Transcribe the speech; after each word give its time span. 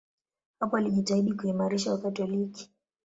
Hapo 0.59 0.77
alijitahidi 0.77 1.33
kuimarisha 1.33 1.91
Wakatoliki. 1.91 2.69